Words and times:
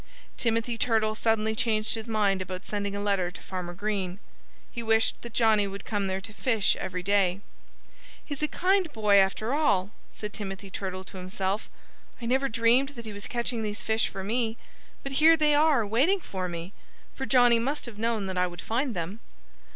Timothy 0.35 0.79
Turtle 0.79 1.13
suddenly 1.13 1.53
changed 1.53 1.93
his 1.93 2.07
mind 2.07 2.41
about 2.41 2.65
sending 2.65 2.95
a 2.95 2.99
letter 2.99 3.29
to 3.29 3.39
Farmer 3.39 3.75
Green. 3.75 4.17
He 4.71 4.81
wished 4.81 5.21
that 5.21 5.31
Johnnie 5.33 5.67
would 5.67 5.85
come 5.85 6.07
there 6.07 6.21
to 6.21 6.33
fish 6.33 6.75
every 6.77 7.03
day. 7.03 7.41
"He's 8.25 8.41
a 8.41 8.47
kind 8.47 8.91
boy, 8.93 9.17
after 9.17 9.53
all!" 9.53 9.91
said 10.11 10.33
Timothy 10.33 10.71
Turtle 10.71 11.03
to 11.03 11.17
himself. 11.19 11.69
"I 12.19 12.25
never 12.25 12.49
dreamed 12.49 12.89
that 12.95 13.05
he 13.05 13.13
was 13.13 13.27
catching 13.27 13.61
these 13.61 13.83
fish 13.83 14.07
for 14.07 14.23
me. 14.23 14.57
But 15.03 15.11
here 15.21 15.37
they 15.37 15.53
are, 15.53 15.85
waiting 15.85 16.19
for 16.19 16.47
me! 16.49 16.73
For 17.13 17.27
Johnnie 17.27 17.59
must 17.59 17.85
have 17.85 17.99
known 17.99 18.25
that 18.25 18.39
I 18.39 18.47
would 18.47 18.59
find 18.61 18.95
them." 18.95 19.19